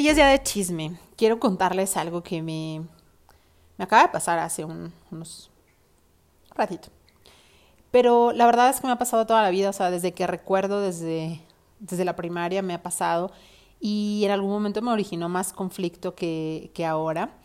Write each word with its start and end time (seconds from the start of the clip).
Hoy 0.00 0.08
es 0.08 0.16
día 0.16 0.28
de 0.28 0.42
chisme. 0.42 0.98
Quiero 1.14 1.38
contarles 1.38 1.94
algo 1.98 2.22
que 2.22 2.40
me, 2.40 2.80
me 3.76 3.84
acaba 3.84 4.04
de 4.04 4.08
pasar 4.08 4.38
hace 4.38 4.64
un, 4.64 4.94
unos 5.10 5.50
ratito. 6.54 6.88
Pero 7.90 8.32
la 8.32 8.46
verdad 8.46 8.70
es 8.70 8.80
que 8.80 8.86
me 8.86 8.94
ha 8.94 8.98
pasado 8.98 9.26
toda 9.26 9.42
la 9.42 9.50
vida, 9.50 9.68
o 9.68 9.74
sea, 9.74 9.90
desde 9.90 10.12
que 10.12 10.26
recuerdo, 10.26 10.80
desde, 10.80 11.42
desde 11.80 12.06
la 12.06 12.16
primaria 12.16 12.62
me 12.62 12.72
ha 12.72 12.82
pasado 12.82 13.30
y 13.78 14.22
en 14.24 14.30
algún 14.30 14.48
momento 14.48 14.80
me 14.80 14.90
originó 14.90 15.28
más 15.28 15.52
conflicto 15.52 16.14
que, 16.14 16.70
que 16.72 16.86
ahora, 16.86 17.36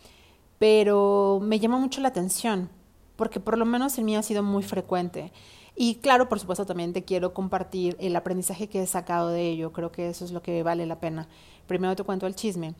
pero 0.58 1.40
me 1.42 1.60
llama 1.60 1.76
mucho 1.76 2.00
la 2.00 2.08
atención 2.08 2.70
porque 3.16 3.38
por 3.38 3.58
lo 3.58 3.66
menos 3.66 3.98
en 3.98 4.06
mí 4.06 4.16
ha 4.16 4.22
sido 4.22 4.42
muy 4.42 4.62
frecuente. 4.62 5.30
Y 5.76 5.96
claro, 5.96 6.28
por 6.28 6.40
supuesto, 6.40 6.64
también 6.64 6.94
te 6.94 7.04
quiero 7.04 7.34
compartir 7.34 7.96
el 8.00 8.16
aprendizaje 8.16 8.66
que 8.68 8.82
he 8.82 8.86
sacado 8.86 9.28
de 9.28 9.42
ello. 9.50 9.72
Creo 9.72 9.92
que 9.92 10.08
eso 10.08 10.24
es 10.24 10.30
lo 10.32 10.42
que 10.42 10.62
vale 10.62 10.86
la 10.86 10.98
pena. 11.00 11.28
Primero 11.66 11.94
te 11.94 12.02
cuento 12.02 12.26
el 12.26 12.34
chisme. 12.34 12.74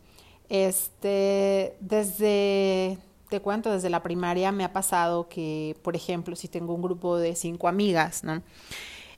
Este, 0.48 1.76
desde, 1.80 2.96
te 3.28 3.40
cuento, 3.40 3.70
desde 3.70 3.90
la 3.90 4.02
primaria 4.02 4.50
me 4.50 4.64
ha 4.64 4.72
pasado 4.72 5.28
que, 5.28 5.76
por 5.82 5.94
ejemplo, 5.94 6.36
si 6.36 6.48
tengo 6.48 6.72
un 6.72 6.82
grupo 6.82 7.18
de 7.18 7.36
cinco 7.36 7.68
amigas, 7.68 8.24
¿no? 8.24 8.42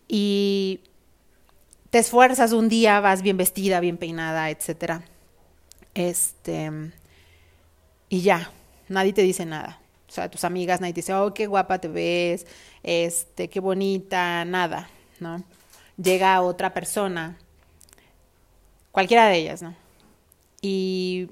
Y 0.09 0.81
te 1.91 1.99
esfuerzas 1.99 2.53
un 2.53 2.69
día, 2.69 2.99
vas 2.99 3.23
bien 3.23 3.37
vestida, 3.37 3.79
bien 3.79 3.97
peinada, 3.97 4.51
etcétera. 4.51 5.05
Este, 5.95 6.71
y 8.09 8.23
ya, 8.23 8.51
nadie 8.89 9.13
te 9.13 9.23
dice 9.23 9.47
nada 9.47 9.81
o 10.09 10.13
sea, 10.13 10.31
tus 10.31 10.45
amigas 10.45 10.81
nadie 10.81 10.95
te 10.95 11.01
dice, 11.01 11.15
oh, 11.15 11.35
qué 11.35 11.47
guapa 11.47 11.79
te 11.79 11.89
ves, 11.89 12.47
este, 12.83 13.49
qué 13.49 13.61
bonita, 13.61 14.45
nada, 14.45 14.89
¿no? 15.21 15.43
Llega 16.03 16.41
otra 16.41 16.73
persona, 16.73 17.37
cualquiera 18.93 19.29
de 19.29 19.37
ellas, 19.37 19.63
¿no? 19.63 19.75
Y, 20.63 21.31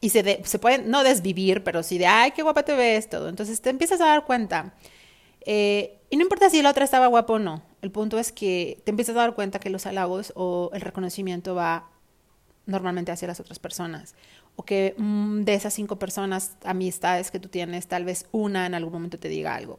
y 0.00 0.10
se, 0.10 0.42
se 0.44 0.58
puede 0.58 0.78
no 0.78 1.04
desvivir, 1.04 1.62
pero 1.62 1.82
sí 1.82 1.98
de, 1.98 2.06
ay, 2.06 2.30
qué 2.32 2.42
guapa 2.42 2.62
te 2.62 2.74
ves, 2.74 3.08
todo. 3.08 3.28
Entonces 3.28 3.60
te 3.60 3.70
empiezas 3.70 4.00
a 4.00 4.06
dar 4.06 4.24
cuenta. 4.24 4.74
Eh, 5.42 5.98
y 6.10 6.16
no 6.16 6.22
importa 6.22 6.50
si 6.50 6.62
la 6.62 6.70
otra 6.70 6.84
estaba 6.84 7.06
guapa 7.06 7.34
o 7.34 7.38
no, 7.38 7.62
el 7.82 7.90
punto 7.90 8.18
es 8.18 8.32
que 8.32 8.80
te 8.84 8.90
empiezas 8.90 9.16
a 9.16 9.20
dar 9.20 9.34
cuenta 9.34 9.58
que 9.58 9.70
los 9.70 9.86
halagos 9.86 10.32
o 10.36 10.70
el 10.74 10.80
reconocimiento 10.80 11.54
va 11.54 11.88
normalmente 12.66 13.12
hacia 13.12 13.28
las 13.28 13.40
otras 13.40 13.58
personas. 13.58 14.14
O 14.60 14.62
que 14.62 14.94
mm, 14.98 15.44
de 15.44 15.54
esas 15.54 15.72
cinco 15.72 15.98
personas, 15.98 16.54
amistades 16.64 17.30
que 17.30 17.40
tú 17.40 17.48
tienes, 17.48 17.86
tal 17.86 18.04
vez 18.04 18.26
una 18.30 18.66
en 18.66 18.74
algún 18.74 18.92
momento 18.92 19.18
te 19.18 19.30
diga 19.30 19.54
algo. 19.54 19.78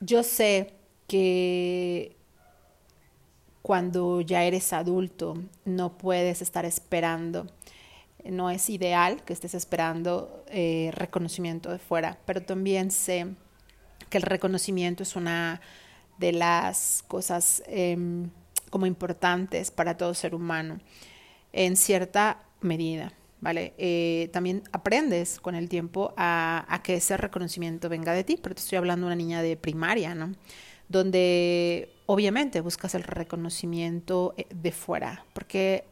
Yo 0.00 0.22
sé 0.22 0.72
que 1.06 2.16
cuando 3.60 4.22
ya 4.22 4.44
eres 4.44 4.72
adulto 4.72 5.36
no 5.66 5.98
puedes 5.98 6.40
estar 6.40 6.64
esperando. 6.64 7.46
No 8.24 8.48
es 8.48 8.70
ideal 8.70 9.22
que 9.22 9.34
estés 9.34 9.52
esperando 9.52 10.46
eh, 10.48 10.90
reconocimiento 10.94 11.70
de 11.70 11.78
fuera, 11.78 12.16
pero 12.24 12.40
también 12.40 12.90
sé 12.90 13.26
que 14.08 14.16
el 14.16 14.22
reconocimiento 14.22 15.02
es 15.02 15.14
una 15.14 15.60
de 16.16 16.32
las 16.32 17.04
cosas 17.06 17.62
em, 17.66 18.30
como 18.70 18.86
importantes 18.86 19.70
para 19.70 19.98
todo 19.98 20.14
ser 20.14 20.34
humano 20.34 20.80
en 21.52 21.76
cierta 21.76 22.42
medida, 22.62 23.12
¿vale? 23.40 23.74
Eh, 23.78 24.30
también 24.32 24.62
aprendes 24.72 25.40
con 25.40 25.54
el 25.54 25.68
tiempo 25.68 26.12
a, 26.16 26.80
que 26.82 26.96
ese 26.96 27.16
reconocimiento 27.16 27.88
venga 27.88 28.12
de 28.12 28.24
ti, 28.24 28.38
pero 28.40 28.54
te 28.54 28.62
estoy 28.62 28.78
hablando 28.78 29.06
de 29.06 29.12
una 29.12 29.16
niña 29.16 29.42
de 29.42 29.56
primaria, 29.56 30.14
¿no? 30.14 30.32
Donde 30.88 31.90
obviamente 32.06 32.60
buscas 32.60 32.94
el 32.94 33.02
reconocimiento 33.02 34.34
eh, 34.36 34.46
de 34.54 34.72
fuera, 34.72 35.24
porque 35.34 35.84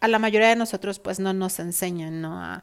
a 0.00 0.08
la 0.08 0.18
mayoría 0.18 0.48
de 0.48 0.56
nosotros 0.56 0.98
pues 0.98 1.18
no 1.20 1.32
nos 1.32 1.58
enseñan, 1.58 2.20
¿no? 2.20 2.40
A, 2.42 2.62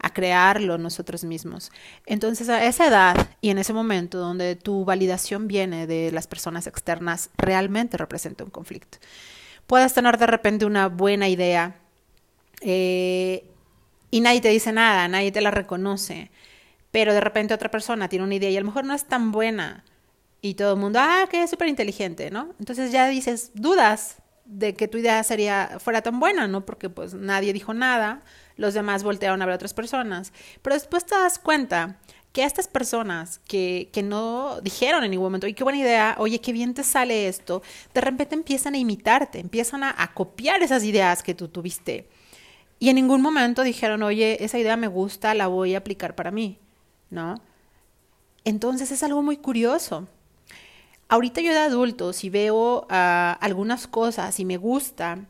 a 0.00 0.12
crearlo 0.12 0.76
nosotros 0.76 1.24
mismos. 1.24 1.70
Entonces, 2.04 2.50
a 2.50 2.66
esa 2.66 2.88
edad 2.88 3.28
y 3.40 3.48
en 3.48 3.58
ese 3.58 3.72
momento 3.72 4.18
donde 4.18 4.54
tu 4.54 4.84
validación 4.84 5.48
viene 5.48 5.86
de 5.86 6.12
las 6.12 6.26
personas 6.26 6.66
externas, 6.66 7.30
realmente 7.38 7.96
representa 7.96 8.44
un 8.44 8.50
conflicto 8.50 8.98
puedas 9.66 9.94
tener 9.94 10.18
de 10.18 10.26
repente 10.26 10.64
una 10.64 10.88
buena 10.88 11.28
idea 11.28 11.76
eh, 12.60 13.50
y 14.14 14.20
nadie 14.20 14.40
te 14.40 14.48
dice 14.48 14.70
nada, 14.70 15.08
nadie 15.08 15.32
te 15.32 15.40
la 15.40 15.50
reconoce, 15.50 16.30
pero 16.92 17.12
de 17.12 17.20
repente 17.20 17.52
otra 17.52 17.68
persona 17.68 18.08
tiene 18.08 18.24
una 18.24 18.36
idea 18.36 18.48
y 18.48 18.56
a 18.56 18.60
lo 18.60 18.66
mejor 18.66 18.84
no 18.84 18.94
es 18.94 19.06
tan 19.06 19.32
buena 19.32 19.82
y 20.40 20.54
todo 20.54 20.74
el 20.74 20.78
mundo, 20.78 21.00
ah, 21.02 21.26
que 21.28 21.42
es 21.42 21.50
súper 21.50 21.66
inteligente, 21.66 22.30
¿no? 22.30 22.54
Entonces 22.60 22.92
ya 22.92 23.08
dices, 23.08 23.50
dudas 23.54 24.18
de 24.44 24.74
que 24.74 24.86
tu 24.86 24.98
idea 24.98 25.20
sería, 25.24 25.78
fuera 25.80 26.00
tan 26.00 26.20
buena, 26.20 26.46
¿no? 26.46 26.64
Porque 26.64 26.88
pues 26.88 27.14
nadie 27.14 27.52
dijo 27.52 27.74
nada, 27.74 28.22
los 28.56 28.72
demás 28.72 29.02
voltearon 29.02 29.42
a 29.42 29.46
ver 29.46 29.54
a 29.54 29.56
otras 29.56 29.74
personas, 29.74 30.32
pero 30.62 30.74
después 30.74 31.04
te 31.04 31.16
das 31.16 31.40
cuenta 31.40 31.98
que 32.32 32.44
a 32.44 32.46
estas 32.46 32.68
personas 32.68 33.40
que, 33.48 33.90
que 33.92 34.04
no 34.04 34.60
dijeron 34.60 35.02
en 35.02 35.10
ningún 35.10 35.26
momento, 35.26 35.48
y 35.48 35.54
qué 35.54 35.64
buena 35.64 35.80
idea, 35.80 36.14
oye, 36.18 36.40
qué 36.40 36.52
bien 36.52 36.72
te 36.72 36.84
sale 36.84 37.26
esto, 37.26 37.62
de 37.92 38.00
repente 38.00 38.36
empiezan 38.36 38.74
a 38.74 38.78
imitarte, 38.78 39.40
empiezan 39.40 39.82
a, 39.82 39.92
a 39.98 40.14
copiar 40.14 40.62
esas 40.62 40.84
ideas 40.84 41.24
que 41.24 41.34
tú 41.34 41.48
tuviste. 41.48 42.08
Y 42.84 42.90
en 42.90 42.96
ningún 42.96 43.22
momento 43.22 43.62
dijeron, 43.62 44.02
oye, 44.02 44.44
esa 44.44 44.58
idea 44.58 44.76
me 44.76 44.88
gusta, 44.88 45.32
la 45.32 45.46
voy 45.46 45.74
a 45.74 45.78
aplicar 45.78 46.14
para 46.14 46.30
mí, 46.30 46.58
¿no? 47.08 47.40
Entonces 48.44 48.90
es 48.90 49.02
algo 49.02 49.22
muy 49.22 49.38
curioso. 49.38 50.06
Ahorita 51.08 51.40
yo 51.40 51.52
de 51.52 51.60
adulto, 51.60 52.12
si 52.12 52.28
veo 52.28 52.82
uh, 52.82 52.86
algunas 53.40 53.86
cosas 53.86 54.38
y 54.38 54.44
me 54.44 54.58
gusta, 54.58 55.24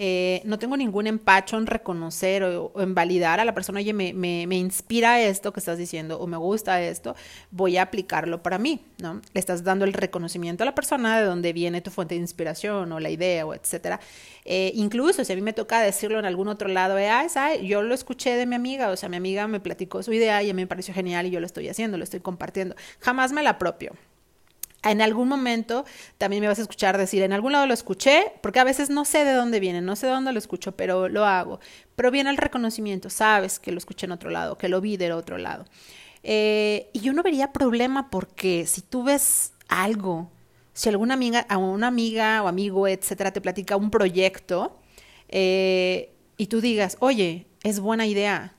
eh, 0.00 0.42
no 0.44 0.60
tengo 0.60 0.76
ningún 0.76 1.08
empacho 1.08 1.58
en 1.58 1.66
reconocer 1.66 2.44
o, 2.44 2.72
en 2.80 2.94
validar 2.94 3.40
a 3.40 3.44
la 3.44 3.52
persona, 3.52 3.80
oye, 3.80 3.92
me, 3.92 4.12
me, 4.12 4.46
me, 4.46 4.56
inspira 4.56 5.20
esto 5.20 5.52
que 5.52 5.58
estás 5.58 5.76
diciendo 5.76 6.20
o 6.20 6.28
me 6.28 6.36
gusta 6.36 6.80
esto, 6.80 7.16
voy 7.50 7.78
a 7.78 7.82
aplicarlo 7.82 8.40
para 8.40 8.58
mí, 8.58 8.80
¿no? 8.98 9.20
Le 9.34 9.40
estás 9.40 9.64
dando 9.64 9.84
el 9.84 9.92
reconocimiento 9.92 10.62
a 10.62 10.66
la 10.66 10.74
persona 10.74 11.18
de 11.18 11.26
dónde 11.26 11.52
viene 11.52 11.80
tu 11.80 11.90
fuente 11.90 12.14
de 12.14 12.20
inspiración 12.20 12.92
o 12.92 13.00
la 13.00 13.10
idea 13.10 13.44
o 13.44 13.54
etcétera. 13.54 13.98
Eh, 14.44 14.70
incluso 14.76 15.24
si 15.24 15.32
a 15.32 15.36
mí 15.36 15.42
me 15.42 15.52
toca 15.52 15.80
decirlo 15.80 16.20
en 16.20 16.26
algún 16.26 16.46
otro 16.46 16.68
lado, 16.68 16.96
eh, 16.96 17.10
ah, 17.10 17.56
yo 17.56 17.82
lo 17.82 17.92
escuché 17.92 18.36
de 18.36 18.46
mi 18.46 18.54
amiga, 18.54 18.90
o 18.90 18.96
sea, 18.96 19.08
mi 19.08 19.16
amiga 19.16 19.48
me 19.48 19.58
platicó 19.58 20.02
su 20.04 20.12
idea 20.12 20.42
y 20.44 20.50
a 20.50 20.54
mí 20.54 20.62
me 20.62 20.68
pareció 20.68 20.94
genial 20.94 21.26
y 21.26 21.30
yo 21.30 21.40
lo 21.40 21.46
estoy 21.46 21.68
haciendo, 21.68 21.98
lo 21.98 22.04
estoy 22.04 22.20
compartiendo. 22.20 22.76
Jamás 23.00 23.32
me 23.32 23.42
la 23.42 23.50
apropio, 23.50 23.94
en 24.90 25.02
algún 25.02 25.28
momento 25.28 25.84
también 26.18 26.40
me 26.40 26.48
vas 26.48 26.58
a 26.58 26.62
escuchar 26.62 26.98
decir, 26.98 27.22
en 27.22 27.32
algún 27.32 27.52
lado 27.52 27.66
lo 27.66 27.74
escuché, 27.74 28.32
porque 28.42 28.60
a 28.60 28.64
veces 28.64 28.90
no 28.90 29.04
sé 29.04 29.24
de 29.24 29.32
dónde 29.32 29.60
viene, 29.60 29.80
no 29.80 29.96
sé 29.96 30.06
de 30.06 30.12
dónde 30.12 30.32
lo 30.32 30.38
escucho, 30.38 30.72
pero 30.72 31.08
lo 31.08 31.24
hago. 31.24 31.60
Pero 31.96 32.10
viene 32.10 32.30
el 32.30 32.36
reconocimiento, 32.36 33.10
sabes 33.10 33.58
que 33.58 33.72
lo 33.72 33.78
escuché 33.78 34.06
en 34.06 34.12
otro 34.12 34.30
lado, 34.30 34.58
que 34.58 34.68
lo 34.68 34.80
vi 34.80 34.96
de 34.96 35.12
otro 35.12 35.38
lado. 35.38 35.64
Eh, 36.22 36.90
y 36.92 37.00
yo 37.00 37.12
no 37.12 37.22
vería 37.22 37.52
problema 37.52 38.10
porque 38.10 38.66
si 38.66 38.82
tú 38.82 39.02
ves 39.02 39.52
algo, 39.68 40.30
si 40.72 40.88
alguna 40.88 41.14
amiga, 41.14 41.46
a 41.48 41.58
una 41.58 41.88
amiga 41.88 42.42
o 42.42 42.48
amigo, 42.48 42.86
etcétera, 42.88 43.32
te 43.32 43.40
platica 43.40 43.76
un 43.76 43.90
proyecto 43.90 44.78
eh, 45.28 46.12
y 46.36 46.46
tú 46.46 46.60
digas, 46.60 46.96
oye, 47.00 47.46
es 47.62 47.80
buena 47.80 48.06
idea, 48.06 48.54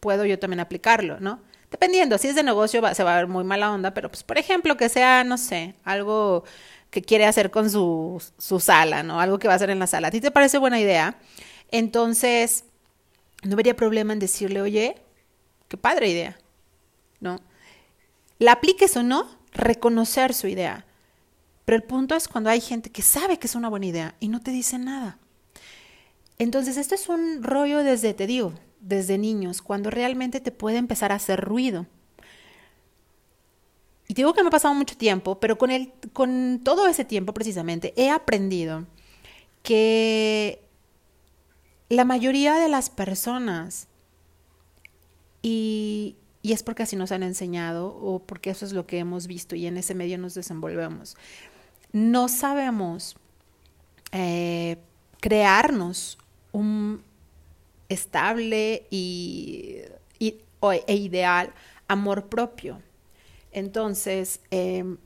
puedo 0.00 0.24
yo 0.24 0.38
también 0.38 0.60
aplicarlo, 0.60 1.20
¿no? 1.20 1.40
Dependiendo, 1.74 2.18
si 2.18 2.28
es 2.28 2.36
de 2.36 2.44
negocio 2.44 2.80
se 2.94 3.02
va 3.02 3.14
a 3.14 3.16
ver 3.16 3.26
muy 3.26 3.42
mala 3.42 3.72
onda, 3.72 3.92
pero 3.94 4.08
pues 4.08 4.22
por 4.22 4.38
ejemplo 4.38 4.76
que 4.76 4.88
sea, 4.88 5.24
no 5.24 5.36
sé, 5.36 5.74
algo 5.82 6.44
que 6.90 7.02
quiere 7.02 7.26
hacer 7.26 7.50
con 7.50 7.68
su, 7.68 8.22
su 8.38 8.60
sala, 8.60 9.02
¿no? 9.02 9.18
Algo 9.18 9.40
que 9.40 9.48
va 9.48 9.54
a 9.54 9.56
hacer 9.56 9.70
en 9.70 9.80
la 9.80 9.88
sala. 9.88 10.06
¿A 10.06 10.10
ti 10.12 10.20
te 10.20 10.30
parece 10.30 10.58
buena 10.58 10.78
idea? 10.78 11.18
Entonces, 11.72 12.64
no 13.42 13.56
vería 13.56 13.74
problema 13.74 14.12
en 14.12 14.20
decirle, 14.20 14.62
oye, 14.62 15.02
qué 15.66 15.76
padre 15.76 16.10
idea, 16.10 16.38
¿no? 17.18 17.40
La 18.38 18.52
apliques 18.52 18.96
o 18.96 19.02
no, 19.02 19.26
reconocer 19.52 20.32
su 20.32 20.46
idea. 20.46 20.86
Pero 21.64 21.74
el 21.74 21.82
punto 21.82 22.14
es 22.14 22.28
cuando 22.28 22.50
hay 22.50 22.60
gente 22.60 22.90
que 22.90 23.02
sabe 23.02 23.40
que 23.40 23.48
es 23.48 23.56
una 23.56 23.68
buena 23.68 23.86
idea 23.86 24.14
y 24.20 24.28
no 24.28 24.40
te 24.40 24.52
dice 24.52 24.78
nada. 24.78 25.18
Entonces, 26.38 26.76
esto 26.76 26.94
es 26.94 27.08
un 27.08 27.42
rollo 27.42 27.82
desde, 27.82 28.14
te 28.14 28.28
digo, 28.28 28.52
desde 28.84 29.18
niños, 29.18 29.62
cuando 29.62 29.90
realmente 29.90 30.40
te 30.40 30.52
puede 30.52 30.76
empezar 30.76 31.10
a 31.10 31.16
hacer 31.16 31.40
ruido. 31.40 31.86
Y 34.06 34.14
digo 34.14 34.34
que 34.34 34.42
me 34.42 34.48
ha 34.48 34.50
pasado 34.50 34.74
mucho 34.74 34.96
tiempo, 34.96 35.40
pero 35.40 35.56
con, 35.56 35.70
el, 35.70 35.92
con 36.12 36.60
todo 36.62 36.86
ese 36.86 37.04
tiempo 37.04 37.32
precisamente 37.32 37.94
he 37.96 38.10
aprendido 38.10 38.86
que 39.62 40.62
la 41.88 42.04
mayoría 42.04 42.54
de 42.54 42.68
las 42.68 42.90
personas, 42.90 43.88
y, 45.40 46.16
y 46.42 46.52
es 46.52 46.62
porque 46.62 46.82
así 46.82 46.96
nos 46.96 47.12
han 47.12 47.22
enseñado 47.22 47.86
o 47.86 48.18
porque 48.18 48.50
eso 48.50 48.66
es 48.66 48.72
lo 48.72 48.86
que 48.86 48.98
hemos 48.98 49.26
visto 49.26 49.56
y 49.56 49.66
en 49.66 49.78
ese 49.78 49.94
medio 49.94 50.18
nos 50.18 50.34
desenvolvemos, 50.34 51.16
no 51.92 52.28
sabemos 52.28 53.16
eh, 54.12 54.76
crearnos 55.20 56.18
un, 56.52 57.02
estable 57.88 58.86
y, 58.90 59.82
e 60.86 60.94
ideal 60.94 61.52
amor 61.88 62.26
propio. 62.28 62.80
Entonces, 63.52 64.40
em, 64.50 64.96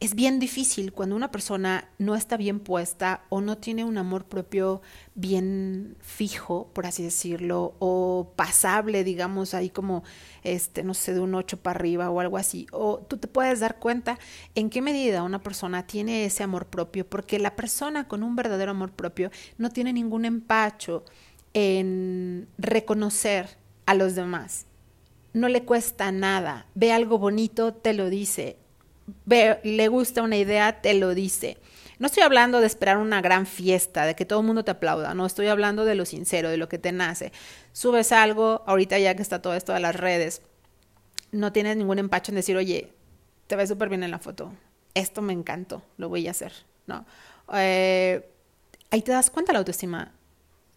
es 0.00 0.14
bien 0.14 0.38
difícil 0.38 0.92
cuando 0.92 1.16
una 1.16 1.32
persona 1.32 1.88
no 1.98 2.14
está 2.14 2.36
bien 2.36 2.60
puesta 2.60 3.22
o 3.30 3.40
no 3.40 3.58
tiene 3.58 3.82
un 3.82 3.98
amor 3.98 4.26
propio 4.26 4.80
bien 5.16 5.96
fijo, 6.00 6.70
por 6.72 6.86
así 6.86 7.02
decirlo, 7.02 7.74
o 7.80 8.32
pasable, 8.36 9.02
digamos, 9.02 9.54
ahí 9.54 9.70
como, 9.70 10.04
este, 10.44 10.84
no 10.84 10.94
sé, 10.94 11.14
de 11.14 11.20
un 11.20 11.34
8 11.34 11.56
para 11.56 11.80
arriba 11.80 12.10
o 12.10 12.20
algo 12.20 12.36
así. 12.36 12.68
O 12.70 12.98
tú 12.98 13.16
te 13.16 13.26
puedes 13.26 13.58
dar 13.58 13.80
cuenta 13.80 14.20
en 14.54 14.70
qué 14.70 14.82
medida 14.82 15.24
una 15.24 15.40
persona 15.40 15.84
tiene 15.84 16.24
ese 16.24 16.44
amor 16.44 16.66
propio, 16.66 17.04
porque 17.04 17.40
la 17.40 17.56
persona 17.56 18.06
con 18.06 18.22
un 18.22 18.36
verdadero 18.36 18.70
amor 18.70 18.92
propio 18.92 19.32
no 19.58 19.70
tiene 19.70 19.92
ningún 19.92 20.24
empacho 20.24 21.04
en 21.58 22.48
reconocer 22.58 23.56
a 23.86 23.94
los 23.94 24.14
demás. 24.14 24.66
No 25.32 25.48
le 25.48 25.64
cuesta 25.64 26.12
nada. 26.12 26.66
Ve 26.74 26.92
algo 26.92 27.18
bonito, 27.18 27.74
te 27.74 27.92
lo 27.92 28.10
dice 28.10 28.58
ve, 29.24 29.60
le 29.62 29.88
gusta 29.88 30.22
una 30.22 30.36
idea, 30.36 30.80
te 30.80 30.94
lo 30.94 31.14
dice. 31.14 31.58
No 31.98 32.06
estoy 32.06 32.22
hablando 32.22 32.60
de 32.60 32.66
esperar 32.66 32.98
una 32.98 33.20
gran 33.20 33.46
fiesta, 33.46 34.06
de 34.06 34.14
que 34.14 34.24
todo 34.24 34.40
el 34.40 34.46
mundo 34.46 34.64
te 34.64 34.70
aplauda, 34.70 35.14
no, 35.14 35.26
estoy 35.26 35.48
hablando 35.48 35.84
de 35.84 35.94
lo 35.94 36.04
sincero, 36.04 36.48
de 36.48 36.56
lo 36.56 36.68
que 36.68 36.78
te 36.78 36.92
nace. 36.92 37.32
Subes 37.72 38.12
algo, 38.12 38.62
ahorita 38.66 38.98
ya 38.98 39.16
que 39.16 39.22
está 39.22 39.42
todo 39.42 39.54
esto 39.54 39.72
de 39.72 39.80
las 39.80 39.96
redes, 39.96 40.42
no 41.32 41.52
tienes 41.52 41.76
ningún 41.76 41.98
empacho 41.98 42.30
en 42.30 42.36
decir, 42.36 42.56
oye, 42.56 42.92
te 43.46 43.56
ves 43.56 43.68
súper 43.68 43.88
bien 43.88 44.04
en 44.04 44.12
la 44.12 44.20
foto, 44.20 44.52
esto 44.94 45.22
me 45.22 45.32
encantó, 45.32 45.82
lo 45.96 46.08
voy 46.08 46.28
a 46.28 46.30
hacer, 46.30 46.52
¿no? 46.86 47.04
Eh, 47.52 48.30
ahí 48.90 49.02
te 49.02 49.10
das 49.10 49.30
cuenta 49.30 49.52
la 49.52 49.58
autoestima 49.58 50.12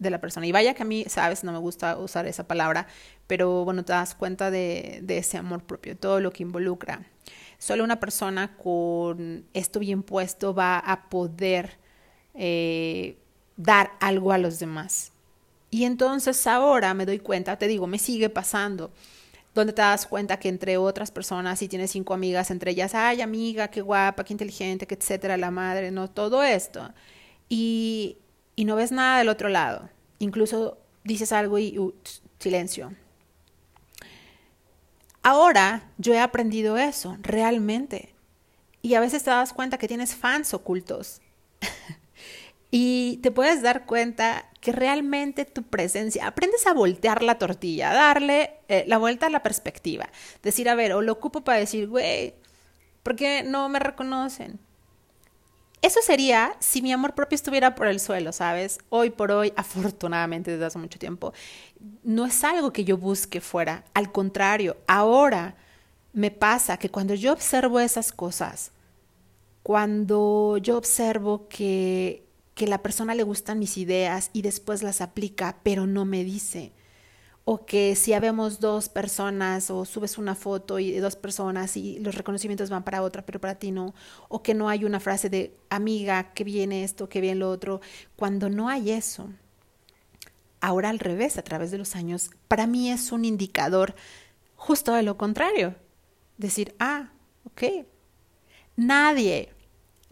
de 0.02 0.10
la 0.10 0.20
persona. 0.20 0.46
Y 0.46 0.52
vaya 0.52 0.74
que 0.74 0.82
a 0.82 0.86
mí, 0.86 1.04
sabes, 1.08 1.44
no 1.44 1.52
me 1.52 1.58
gusta 1.58 1.96
usar 1.96 2.26
esa 2.26 2.46
palabra, 2.46 2.86
pero 3.26 3.64
bueno, 3.64 3.84
te 3.84 3.92
das 3.92 4.14
cuenta 4.14 4.50
de, 4.50 5.00
de 5.02 5.18
ese 5.18 5.38
amor 5.38 5.64
propio, 5.64 5.96
todo 5.96 6.20
lo 6.20 6.32
que 6.32 6.42
involucra. 6.42 7.06
Solo 7.58 7.84
una 7.84 8.00
persona 8.00 8.56
con 8.56 9.46
esto 9.54 9.78
bien 9.78 10.02
puesto 10.02 10.52
va 10.52 10.78
a 10.78 11.08
poder 11.08 11.78
eh, 12.34 13.16
dar 13.56 13.92
algo 14.00 14.32
a 14.32 14.38
los 14.38 14.58
demás. 14.58 15.12
Y 15.70 15.84
entonces 15.84 16.46
ahora 16.46 16.92
me 16.92 17.06
doy 17.06 17.18
cuenta, 17.18 17.56
te 17.56 17.68
digo, 17.68 17.86
me 17.86 17.98
sigue 17.98 18.28
pasando, 18.28 18.90
donde 19.54 19.72
te 19.72 19.82
das 19.82 20.06
cuenta 20.06 20.38
que 20.38 20.48
entre 20.48 20.76
otras 20.76 21.10
personas, 21.10 21.58
si 21.58 21.68
tienes 21.68 21.92
cinco 21.92 22.14
amigas, 22.14 22.50
entre 22.50 22.72
ellas, 22.72 22.94
ay 22.94 23.20
amiga, 23.20 23.68
qué 23.68 23.80
guapa, 23.80 24.24
qué 24.24 24.34
inteligente, 24.34 24.86
qué 24.86 24.94
etcétera, 24.94 25.36
la 25.36 25.50
madre, 25.50 25.90
no, 25.90 26.10
todo 26.10 26.42
esto. 26.42 26.92
Y, 27.48 28.18
y 28.56 28.64
no 28.64 28.76
ves 28.76 28.92
nada 28.92 29.18
del 29.18 29.28
otro 29.28 29.48
lado. 29.48 29.88
Incluso 30.18 30.78
dices 31.04 31.32
algo 31.32 31.58
y 31.58 31.78
silencio. 32.38 32.92
Ahora 35.22 35.90
yo 35.98 36.14
he 36.14 36.20
aprendido 36.20 36.76
eso, 36.76 37.16
realmente. 37.20 38.14
Y 38.82 38.94
a 38.94 39.00
veces 39.00 39.22
te 39.22 39.30
das 39.30 39.52
cuenta 39.52 39.78
que 39.78 39.88
tienes 39.88 40.16
fans 40.16 40.52
ocultos. 40.52 41.20
y 42.70 43.18
te 43.22 43.30
puedes 43.30 43.62
dar 43.62 43.86
cuenta 43.86 44.46
que 44.60 44.72
realmente 44.72 45.44
tu 45.44 45.62
presencia, 45.62 46.26
aprendes 46.26 46.66
a 46.66 46.72
voltear 46.72 47.22
la 47.22 47.38
tortilla, 47.38 47.90
a 47.90 47.94
darle 47.94 48.54
eh, 48.68 48.84
la 48.86 48.98
vuelta 48.98 49.26
a 49.26 49.30
la 49.30 49.42
perspectiva. 49.42 50.08
Decir, 50.42 50.68
a 50.68 50.74
ver, 50.74 50.92
o 50.92 51.02
lo 51.02 51.12
ocupo 51.12 51.42
para 51.42 51.58
decir, 51.58 51.88
güey, 51.88 52.34
¿por 53.02 53.14
qué 53.16 53.42
no 53.44 53.68
me 53.68 53.78
reconocen? 53.78 54.58
Eso 55.82 56.00
sería 56.00 56.54
si 56.60 56.80
mi 56.80 56.92
amor 56.92 57.14
propio 57.14 57.34
estuviera 57.34 57.74
por 57.74 57.88
el 57.88 57.98
suelo, 57.98 58.32
¿sabes? 58.32 58.78
Hoy 58.88 59.10
por 59.10 59.32
hoy, 59.32 59.52
afortunadamente 59.56 60.52
desde 60.52 60.66
hace 60.66 60.78
mucho 60.78 61.00
tiempo, 61.00 61.32
no 62.04 62.24
es 62.24 62.44
algo 62.44 62.72
que 62.72 62.84
yo 62.84 62.96
busque 62.96 63.40
fuera. 63.40 63.84
Al 63.92 64.12
contrario, 64.12 64.76
ahora 64.86 65.56
me 66.12 66.30
pasa 66.30 66.76
que 66.76 66.88
cuando 66.88 67.14
yo 67.14 67.32
observo 67.32 67.80
esas 67.80 68.12
cosas, 68.12 68.70
cuando 69.64 70.56
yo 70.58 70.78
observo 70.78 71.48
que, 71.48 72.24
que 72.54 72.68
la 72.68 72.78
persona 72.78 73.16
le 73.16 73.24
gustan 73.24 73.58
mis 73.58 73.76
ideas 73.76 74.30
y 74.32 74.42
después 74.42 74.84
las 74.84 75.00
aplica, 75.00 75.58
pero 75.64 75.88
no 75.88 76.04
me 76.04 76.22
dice, 76.22 76.72
o 77.44 77.66
que 77.66 77.96
si 77.96 78.12
habemos 78.12 78.60
dos 78.60 78.88
personas 78.88 79.70
o 79.70 79.84
subes 79.84 80.16
una 80.16 80.34
foto 80.34 80.78
y 80.78 80.92
dos 80.98 81.16
personas 81.16 81.76
y 81.76 81.98
los 81.98 82.14
reconocimientos 82.14 82.70
van 82.70 82.84
para 82.84 83.02
otra, 83.02 83.26
pero 83.26 83.40
para 83.40 83.56
ti 83.56 83.72
no, 83.72 83.94
o 84.28 84.42
que 84.42 84.54
no 84.54 84.68
hay 84.68 84.84
una 84.84 85.00
frase 85.00 85.28
de 85.28 85.56
amiga, 85.68 86.32
que 86.34 86.44
viene 86.44 86.84
esto, 86.84 87.08
que 87.08 87.20
viene 87.20 87.40
lo 87.40 87.50
otro, 87.50 87.80
cuando 88.16 88.48
no 88.48 88.68
hay 88.68 88.92
eso. 88.92 89.28
Ahora 90.60 90.90
al 90.90 91.00
revés, 91.00 91.36
a 91.38 91.42
través 91.42 91.72
de 91.72 91.78
los 91.78 91.96
años, 91.96 92.30
para 92.46 92.68
mí 92.68 92.90
es 92.90 93.10
un 93.10 93.24
indicador 93.24 93.96
justo 94.54 94.92
de 94.94 95.02
lo 95.02 95.16
contrario. 95.16 95.74
Decir, 96.38 96.76
ah, 96.78 97.10
ok, 97.44 97.84
nadie, 98.76 99.52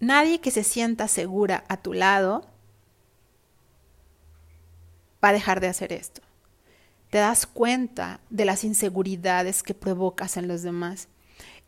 nadie 0.01 0.41
que 0.41 0.51
se 0.51 0.65
sienta 0.65 1.07
segura 1.07 1.65
a 1.69 1.77
tu 1.77 1.93
lado 1.93 2.45
va 5.23 5.29
a 5.29 5.33
dejar 5.33 5.61
de 5.61 5.69
hacer 5.69 5.93
esto 5.93 6.23
te 7.11 7.19
das 7.19 7.47
cuenta 7.47 8.21
de 8.31 8.45
las 8.45 8.65
inseguridades 8.65 9.63
que 9.63 9.75
provocas 9.75 10.37
en 10.37 10.49
los 10.49 10.63
demás. 10.63 11.09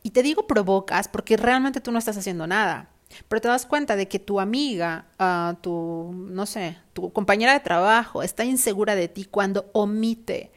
Y 0.03 0.11
te 0.11 0.23
digo 0.23 0.47
provocas 0.47 1.09
porque 1.09 1.37
realmente 1.37 1.81
tú 1.81 1.93
no 1.93 1.99
estás 1.99 2.17
haciendo 2.17 2.47
nada, 2.47 2.89
pero 3.29 3.41
te 3.41 3.49
das 3.49 3.67
cuenta 3.67 3.97
de 3.97 4.09
que 4.09 4.19
tu 4.19 4.41
amiga, 4.41 5.07
uh, 5.19 5.55
tu, 5.61 6.13
no 6.15 6.47
sé, 6.47 6.79
tu 6.93 7.13
compañera 7.13 7.53
de 7.53 7.61
trabajo 7.61 8.23
está 8.23 8.45
insegura 8.45 8.95
de 8.95 9.09
ti 9.09 9.25
cuando 9.25 9.69
omite, 9.73 10.53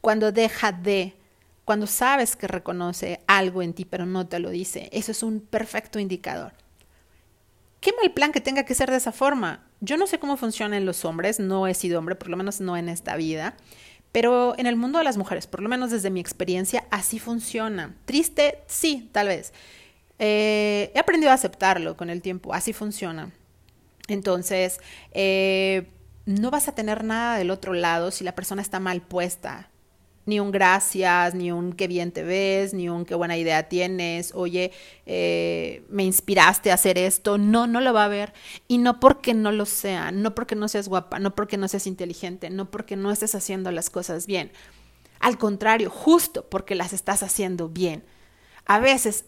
cuando 0.00 0.32
deja 0.32 0.72
de, 0.72 1.16
cuando 1.64 1.86
sabes 1.86 2.36
que 2.36 2.46
reconoce 2.46 3.20
algo 3.26 3.62
en 3.62 3.74
ti 3.74 3.84
pero 3.84 4.06
no 4.06 4.26
te 4.26 4.38
lo 4.38 4.50
dice. 4.50 4.88
Eso 4.92 5.12
es 5.12 5.22
un 5.22 5.40
perfecto 5.40 5.98
indicador. 5.98 6.52
Qué 7.80 7.92
mal 8.00 8.12
plan 8.12 8.32
que 8.32 8.40
tenga 8.40 8.64
que 8.64 8.74
ser 8.74 8.90
de 8.90 8.96
esa 8.96 9.12
forma. 9.12 9.66
Yo 9.80 9.98
no 9.98 10.06
sé 10.06 10.18
cómo 10.18 10.38
funcionan 10.38 10.86
los 10.86 11.04
hombres, 11.04 11.38
no 11.38 11.66
he 11.66 11.74
sido 11.74 11.98
hombre, 11.98 12.14
por 12.14 12.30
lo 12.30 12.38
menos 12.38 12.60
no 12.62 12.78
en 12.78 12.88
esta 12.88 13.16
vida. 13.16 13.56
Pero 14.14 14.54
en 14.58 14.68
el 14.68 14.76
mundo 14.76 14.98
de 14.98 15.04
las 15.04 15.16
mujeres, 15.16 15.48
por 15.48 15.60
lo 15.60 15.68
menos 15.68 15.90
desde 15.90 16.08
mi 16.08 16.20
experiencia, 16.20 16.84
así 16.92 17.18
funciona. 17.18 17.96
Triste, 18.04 18.60
sí, 18.68 19.08
tal 19.10 19.26
vez. 19.26 19.52
Eh, 20.20 20.92
he 20.94 21.00
aprendido 21.00 21.32
a 21.32 21.34
aceptarlo 21.34 21.96
con 21.96 22.10
el 22.10 22.22
tiempo, 22.22 22.54
así 22.54 22.72
funciona. 22.72 23.32
Entonces, 24.06 24.78
eh, 25.10 25.88
no 26.26 26.52
vas 26.52 26.68
a 26.68 26.76
tener 26.76 27.02
nada 27.02 27.38
del 27.38 27.50
otro 27.50 27.74
lado 27.74 28.12
si 28.12 28.22
la 28.22 28.36
persona 28.36 28.62
está 28.62 28.78
mal 28.78 29.02
puesta 29.02 29.68
ni 30.26 30.40
un 30.40 30.50
gracias, 30.50 31.34
ni 31.34 31.52
un 31.52 31.72
qué 31.72 31.86
bien 31.86 32.12
te 32.12 32.22
ves, 32.22 32.74
ni 32.74 32.88
un 32.88 33.04
qué 33.04 33.14
buena 33.14 33.36
idea 33.36 33.68
tienes, 33.68 34.32
oye, 34.34 34.72
eh, 35.06 35.84
me 35.88 36.04
inspiraste 36.04 36.70
a 36.70 36.74
hacer 36.74 36.98
esto. 36.98 37.38
No, 37.38 37.66
no 37.66 37.80
lo 37.80 37.92
va 37.92 38.04
a 38.04 38.08
ver. 38.08 38.32
Y 38.68 38.78
no 38.78 39.00
porque 39.00 39.34
no 39.34 39.52
lo 39.52 39.66
sea, 39.66 40.10
no 40.12 40.34
porque 40.34 40.56
no 40.56 40.68
seas 40.68 40.88
guapa, 40.88 41.18
no 41.18 41.34
porque 41.34 41.56
no 41.56 41.68
seas 41.68 41.86
inteligente, 41.86 42.50
no 42.50 42.70
porque 42.70 42.96
no 42.96 43.10
estés 43.10 43.34
haciendo 43.34 43.70
las 43.70 43.90
cosas 43.90 44.26
bien. 44.26 44.50
Al 45.20 45.38
contrario, 45.38 45.90
justo 45.90 46.48
porque 46.48 46.74
las 46.74 46.92
estás 46.92 47.22
haciendo 47.22 47.68
bien. 47.68 48.04
A 48.66 48.78
veces 48.78 49.26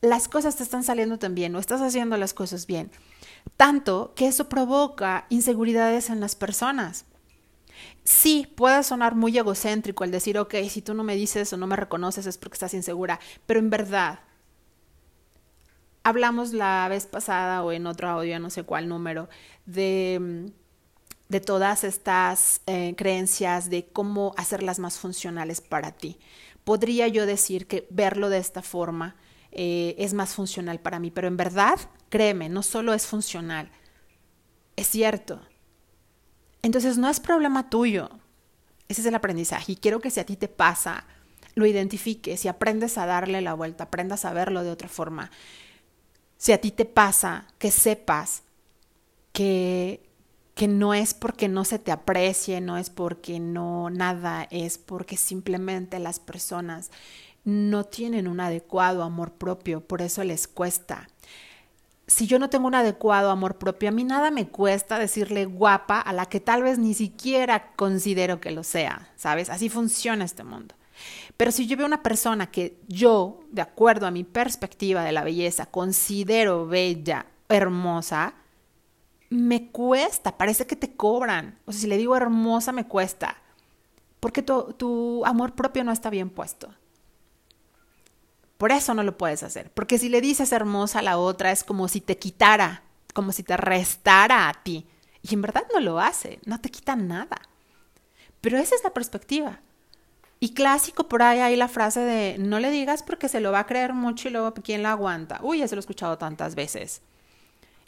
las 0.00 0.28
cosas 0.28 0.56
te 0.56 0.62
están 0.62 0.84
saliendo 0.84 1.18
tan 1.18 1.34
bien 1.34 1.54
o 1.56 1.58
estás 1.58 1.80
haciendo 1.80 2.16
las 2.16 2.34
cosas 2.34 2.66
bien, 2.66 2.90
tanto 3.56 4.12
que 4.14 4.26
eso 4.26 4.48
provoca 4.48 5.26
inseguridades 5.30 6.10
en 6.10 6.20
las 6.20 6.34
personas. 6.34 7.06
Sí, 8.04 8.52
puede 8.56 8.82
sonar 8.82 9.14
muy 9.14 9.36
egocéntrico 9.36 10.04
el 10.04 10.10
decir, 10.10 10.38
ok, 10.38 10.54
si 10.68 10.82
tú 10.82 10.94
no 10.94 11.04
me 11.04 11.16
dices 11.16 11.52
o 11.52 11.56
no 11.56 11.66
me 11.66 11.76
reconoces 11.76 12.26
es 12.26 12.38
porque 12.38 12.54
estás 12.54 12.74
insegura, 12.74 13.18
pero 13.46 13.60
en 13.60 13.70
verdad, 13.70 14.20
hablamos 16.02 16.52
la 16.52 16.86
vez 16.88 17.06
pasada 17.06 17.64
o 17.64 17.72
en 17.72 17.86
otro 17.86 18.08
audio, 18.08 18.38
no 18.38 18.50
sé 18.50 18.62
cuál 18.62 18.88
número, 18.88 19.28
de, 19.64 20.52
de 21.28 21.40
todas 21.40 21.82
estas 21.82 22.60
eh, 22.66 22.94
creencias 22.96 23.70
de 23.70 23.86
cómo 23.86 24.34
hacerlas 24.36 24.78
más 24.78 24.98
funcionales 24.98 25.60
para 25.60 25.92
ti. 25.92 26.18
Podría 26.64 27.08
yo 27.08 27.26
decir 27.26 27.66
que 27.66 27.86
verlo 27.90 28.28
de 28.28 28.38
esta 28.38 28.62
forma 28.62 29.16
eh, 29.50 29.94
es 29.98 30.14
más 30.14 30.34
funcional 30.34 30.78
para 30.80 30.98
mí, 30.98 31.10
pero 31.10 31.26
en 31.26 31.36
verdad, 31.36 31.78
créeme, 32.10 32.48
no 32.48 32.62
solo 32.62 32.92
es 32.92 33.06
funcional, 33.06 33.70
es 34.76 34.88
cierto 34.88 35.40
entonces 36.64 36.96
no 36.96 37.10
es 37.10 37.20
problema 37.20 37.68
tuyo. 37.68 38.08
Ese 38.88 39.02
es 39.02 39.06
el 39.06 39.14
aprendizaje. 39.14 39.72
Y 39.72 39.76
quiero 39.76 40.00
que 40.00 40.10
si 40.10 40.18
a 40.18 40.24
ti 40.24 40.34
te 40.34 40.48
pasa, 40.48 41.04
lo 41.54 41.66
identifiques 41.66 42.42
y 42.44 42.48
aprendes 42.48 42.96
a 42.96 43.04
darle 43.04 43.42
la 43.42 43.52
vuelta, 43.52 43.84
aprendas 43.84 44.24
a 44.24 44.32
verlo 44.32 44.64
de 44.64 44.70
otra 44.70 44.88
forma. 44.88 45.30
Si 46.38 46.52
a 46.52 46.60
ti 46.62 46.70
te 46.70 46.86
pasa, 46.86 47.48
que 47.58 47.70
sepas 47.70 48.44
que, 49.34 50.08
que 50.54 50.66
no 50.66 50.94
es 50.94 51.12
porque 51.12 51.48
no 51.48 51.66
se 51.66 51.78
te 51.78 51.92
aprecie, 51.92 52.62
no 52.62 52.78
es 52.78 52.88
porque 52.88 53.40
no 53.40 53.90
nada, 53.90 54.48
es 54.50 54.78
porque 54.78 55.18
simplemente 55.18 55.98
las 55.98 56.18
personas 56.18 56.90
no 57.44 57.84
tienen 57.84 58.26
un 58.26 58.40
adecuado 58.40 59.02
amor 59.02 59.32
propio, 59.32 59.82
por 59.82 60.00
eso 60.00 60.24
les 60.24 60.48
cuesta 60.48 61.08
si 62.06 62.26
yo 62.26 62.38
no 62.38 62.50
tengo 62.50 62.66
un 62.66 62.74
adecuado 62.74 63.30
amor 63.30 63.56
propio, 63.56 63.88
a 63.88 63.92
mí 63.92 64.04
nada 64.04 64.30
me 64.30 64.48
cuesta 64.48 64.98
decirle 64.98 65.46
guapa 65.46 66.00
a 66.00 66.12
la 66.12 66.26
que 66.26 66.40
tal 66.40 66.62
vez 66.62 66.78
ni 66.78 66.94
siquiera 66.94 67.72
considero 67.76 68.40
que 68.40 68.50
lo 68.50 68.62
sea, 68.62 69.08
¿sabes? 69.16 69.48
Así 69.48 69.68
funciona 69.68 70.24
este 70.24 70.44
mundo. 70.44 70.74
Pero 71.36 71.50
si 71.50 71.66
yo 71.66 71.76
veo 71.76 71.86
una 71.86 72.02
persona 72.02 72.50
que 72.50 72.78
yo, 72.88 73.40
de 73.50 73.62
acuerdo 73.62 74.06
a 74.06 74.10
mi 74.10 74.22
perspectiva 74.22 75.02
de 75.02 75.12
la 75.12 75.24
belleza, 75.24 75.66
considero 75.66 76.66
bella, 76.66 77.26
hermosa, 77.48 78.34
me 79.30 79.70
cuesta, 79.70 80.36
parece 80.36 80.66
que 80.66 80.76
te 80.76 80.94
cobran. 80.94 81.58
O 81.64 81.72
sea, 81.72 81.80
si 81.80 81.86
le 81.86 81.96
digo 81.96 82.16
hermosa, 82.16 82.70
me 82.72 82.86
cuesta. 82.86 83.36
Porque 84.20 84.42
tu, 84.42 84.74
tu 84.74 85.24
amor 85.26 85.54
propio 85.54 85.82
no 85.84 85.92
está 85.92 86.10
bien 86.10 86.30
puesto. 86.30 86.68
Por 88.64 88.72
eso 88.72 88.94
no 88.94 89.02
lo 89.02 89.18
puedes 89.18 89.42
hacer. 89.42 89.70
Porque 89.72 89.98
si 89.98 90.08
le 90.08 90.22
dices 90.22 90.50
hermosa 90.50 91.00
a 91.00 91.02
la 91.02 91.18
otra, 91.18 91.52
es 91.52 91.64
como 91.64 91.86
si 91.86 92.00
te 92.00 92.16
quitara, 92.16 92.82
como 93.12 93.30
si 93.30 93.42
te 93.42 93.58
restara 93.58 94.48
a 94.48 94.54
ti. 94.54 94.86
Y 95.20 95.34
en 95.34 95.42
verdad 95.42 95.64
no 95.74 95.80
lo 95.80 96.00
hace, 96.00 96.38
no 96.46 96.58
te 96.58 96.70
quita 96.70 96.96
nada. 96.96 97.36
Pero 98.40 98.56
esa 98.56 98.74
es 98.74 98.82
la 98.82 98.94
perspectiva. 98.94 99.60
Y 100.40 100.54
clásico 100.54 101.10
por 101.10 101.22
ahí 101.22 101.40
hay 101.40 101.56
la 101.56 101.68
frase 101.68 102.00
de 102.00 102.38
no 102.38 102.58
le 102.58 102.70
digas 102.70 103.02
porque 103.02 103.28
se 103.28 103.40
lo 103.40 103.52
va 103.52 103.58
a 103.58 103.66
creer 103.66 103.92
mucho 103.92 104.28
y 104.28 104.30
luego 104.30 104.54
quién 104.54 104.82
la 104.82 104.92
aguanta. 104.92 105.40
Uy, 105.42 105.58
ya 105.58 105.68
se 105.68 105.74
lo 105.74 105.80
he 105.80 105.84
escuchado 105.84 106.16
tantas 106.16 106.54
veces. 106.54 107.02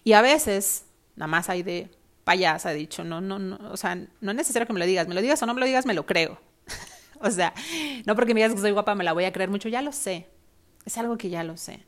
Y 0.04 0.12
a 0.12 0.20
veces, 0.20 0.84
nada 1.14 1.28
más 1.28 1.48
hay 1.48 1.62
de 1.62 1.90
payasa, 2.24 2.72
dicho, 2.72 3.02
no, 3.02 3.22
no, 3.22 3.38
no, 3.38 3.58
o 3.72 3.78
sea, 3.78 3.94
no 3.94 4.30
es 4.30 4.36
necesario 4.36 4.66
que 4.66 4.74
me 4.74 4.80
lo 4.80 4.84
digas, 4.84 5.08
me 5.08 5.14
lo 5.14 5.22
digas 5.22 5.42
o 5.42 5.46
no 5.46 5.54
me 5.54 5.60
lo 5.60 5.66
digas, 5.66 5.86
me 5.86 5.94
lo 5.94 6.04
creo. 6.04 6.38
o 7.22 7.30
sea, 7.30 7.54
no 8.04 8.14
porque 8.14 8.34
me 8.34 8.40
digas 8.40 8.54
que 8.54 8.60
soy 8.60 8.72
guapa 8.72 8.94
me 8.94 9.04
la 9.04 9.14
voy 9.14 9.24
a 9.24 9.32
creer 9.32 9.48
mucho, 9.48 9.70
ya 9.70 9.80
lo 9.80 9.92
sé. 9.92 10.35
Es 10.86 10.96
algo 10.96 11.18
que 11.18 11.28
ya 11.28 11.44
lo 11.44 11.58
sé. 11.58 11.84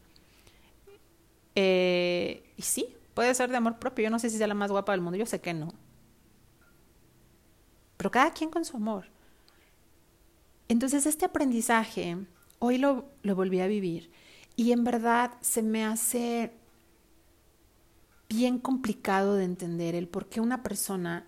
Eh, 1.55 2.52
y 2.57 2.62
sí, 2.62 2.95
puede 3.14 3.35
ser 3.35 3.50
de 3.50 3.57
amor 3.57 3.78
propio. 3.78 4.05
Yo 4.05 4.11
no 4.11 4.19
sé 4.19 4.28
si 4.28 4.37
sea 4.37 4.47
la 4.47 4.55
más 4.55 4.71
guapa 4.71 4.93
del 4.93 5.00
mundo, 5.00 5.17
yo 5.17 5.25
sé 5.26 5.40
que 5.40 5.55
no. 5.55 5.73
Pero 7.97 8.11
cada 8.11 8.33
quien 8.33 8.50
con 8.50 8.64
su 8.64 8.76
amor. 8.76 9.07
Entonces 10.69 11.07
este 11.07 11.25
aprendizaje, 11.25 12.19
hoy 12.59 12.78
lo, 12.78 13.07
lo 13.23 13.35
volví 13.35 13.61
a 13.61 13.67
vivir 13.67 14.11
y 14.55 14.73
en 14.73 14.85
verdad 14.85 15.33
se 15.40 15.62
me 15.62 15.85
hace 15.85 16.52
bien 18.28 18.59
complicado 18.59 19.35
de 19.35 19.45
entender 19.45 19.95
el 19.95 20.09
por 20.09 20.28
qué 20.28 20.40
una 20.40 20.62
persona 20.62 21.26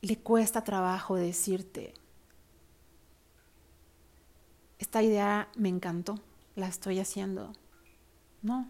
le 0.00 0.18
cuesta 0.18 0.64
trabajo 0.64 1.16
decirte, 1.16 1.92
esta 4.78 5.02
idea 5.02 5.48
me 5.56 5.68
encantó, 5.68 6.18
la 6.54 6.68
estoy 6.68 6.98
haciendo. 6.98 7.52
No. 8.42 8.68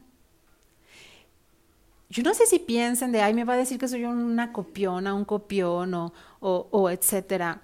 Yo 2.09 2.23
no 2.23 2.35
sé 2.35 2.47
si 2.47 2.59
piensen 2.59 3.11
de, 3.11 3.23
ay, 3.23 3.33
me 3.33 3.45
va 3.45 3.55
a 3.55 3.57
decir 3.57 3.79
que 3.79 3.89
soy 3.89 4.05
una 4.05 4.53
copiona, 4.53 5.15
un 5.15 5.25
copión 5.25 5.95
o, 5.95 6.13
o, 6.41 6.69
o 6.71 6.91
etcétera. 6.91 7.63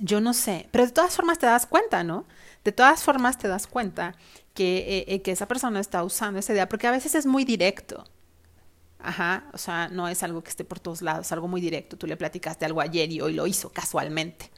Yo 0.00 0.20
no 0.20 0.34
sé, 0.34 0.68
pero 0.70 0.84
de 0.84 0.92
todas 0.92 1.16
formas 1.16 1.38
te 1.38 1.46
das 1.46 1.66
cuenta, 1.66 2.04
¿no? 2.04 2.26
De 2.64 2.72
todas 2.72 3.02
formas 3.02 3.38
te 3.38 3.48
das 3.48 3.66
cuenta 3.66 4.16
que, 4.52 5.04
eh, 5.08 5.22
que 5.22 5.32
esa 5.32 5.48
persona 5.48 5.80
está 5.80 6.04
usando 6.04 6.38
esa 6.38 6.52
idea, 6.52 6.68
porque 6.68 6.86
a 6.86 6.90
veces 6.90 7.14
es 7.14 7.26
muy 7.26 7.44
directo. 7.44 8.04
Ajá, 8.98 9.48
o 9.52 9.58
sea, 9.58 9.88
no 9.88 10.08
es 10.08 10.22
algo 10.22 10.42
que 10.42 10.50
esté 10.50 10.64
por 10.64 10.80
todos 10.80 11.02
lados, 11.02 11.26
es 11.26 11.32
algo 11.32 11.46
muy 11.46 11.60
directo. 11.60 11.96
Tú 11.96 12.06
le 12.06 12.16
platicaste 12.16 12.64
algo 12.64 12.80
ayer 12.80 13.10
y 13.12 13.20
hoy 13.20 13.34
lo 13.34 13.46
hizo 13.46 13.70
casualmente. 13.70 14.50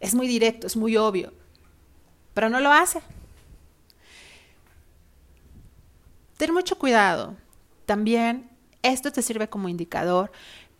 Es 0.00 0.14
muy 0.14 0.28
directo, 0.28 0.66
es 0.66 0.76
muy 0.76 0.96
obvio, 0.96 1.32
pero 2.34 2.48
no 2.48 2.60
lo 2.60 2.70
hace. 2.70 3.00
Mucho 6.52 6.78
cuidado. 6.78 7.36
También 7.86 8.50
esto 8.82 9.12
te 9.12 9.22
sirve 9.22 9.48
como 9.48 9.68
indicador, 9.68 10.32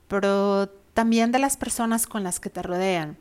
pero 0.09 0.68
también 0.94 1.33
de 1.33 1.38
las 1.38 1.56
personas 1.56 2.06
con 2.06 2.23
las 2.23 2.40
que 2.40 2.50
te 2.50 2.62
rodean 2.62 3.18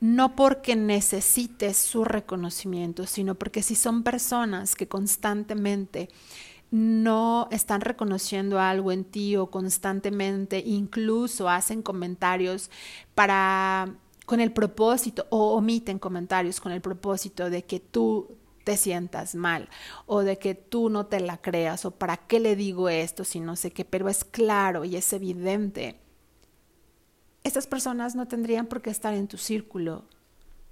no 0.00 0.36
porque 0.36 0.76
necesites 0.76 1.76
su 1.76 2.04
reconocimiento, 2.04 3.06
sino 3.06 3.34
porque 3.34 3.62
si 3.62 3.74
son 3.74 4.02
personas 4.02 4.74
que 4.74 4.88
constantemente 4.88 6.10
no 6.70 7.48
están 7.50 7.80
reconociendo 7.80 8.60
algo 8.60 8.92
en 8.92 9.04
ti 9.04 9.36
o 9.36 9.50
constantemente 9.50 10.62
incluso 10.66 11.48
hacen 11.48 11.80
comentarios 11.80 12.70
para 13.14 13.94
con 14.26 14.40
el 14.40 14.52
propósito 14.52 15.26
o 15.30 15.54
omiten 15.54 16.00
comentarios 16.00 16.60
con 16.60 16.72
el 16.72 16.80
propósito 16.80 17.48
de 17.48 17.64
que 17.64 17.78
tú 17.78 18.36
te 18.66 18.76
sientas 18.76 19.34
mal 19.34 19.70
o 20.04 20.20
de 20.20 20.38
que 20.38 20.54
tú 20.54 20.90
no 20.90 21.06
te 21.06 21.20
la 21.20 21.38
creas 21.38 21.86
o 21.86 21.92
para 21.92 22.18
qué 22.18 22.40
le 22.40 22.56
digo 22.56 22.90
esto 22.90 23.24
si 23.24 23.40
no 23.40 23.56
sé 23.56 23.70
qué, 23.70 23.86
pero 23.86 24.10
es 24.10 24.24
claro 24.24 24.84
y 24.84 24.96
es 24.96 25.12
evidente 25.14 26.00
estas 27.46 27.68
personas 27.68 28.16
no 28.16 28.26
tendrían 28.26 28.66
por 28.66 28.82
qué 28.82 28.90
estar 28.90 29.14
en 29.14 29.28
tu 29.28 29.38
círculo, 29.38 30.02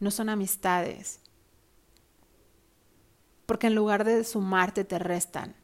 no 0.00 0.10
son 0.10 0.28
amistades, 0.28 1.20
porque 3.46 3.68
en 3.68 3.76
lugar 3.76 4.02
de 4.02 4.24
sumarte 4.24 4.82
te 4.82 4.98
restan. 4.98 5.54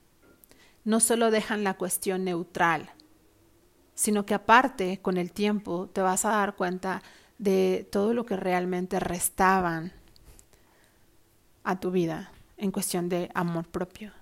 No 0.84 1.00
solo 1.00 1.32
dejan 1.32 1.64
la 1.64 1.75
cuestión 1.75 2.22
neutral, 2.22 2.92
sino 3.96 4.25
que 4.25 4.34
aparte 4.34 5.00
con 5.02 5.16
el 5.16 5.32
tiempo 5.32 5.88
te 5.92 6.00
vas 6.00 6.25
a 6.25 6.30
dar 6.30 6.54
cuenta 6.54 7.02
de 7.38 7.88
todo 7.90 8.14
lo 8.14 8.25
que 8.25 8.37
realmente 8.37 9.00
restaban 9.00 9.92
a 11.70 11.80
tu 11.80 11.90
vida 11.90 12.30
en 12.56 12.70
cuestión 12.70 13.08
de 13.08 13.30
amor 13.34 13.66
propio. 13.66 14.12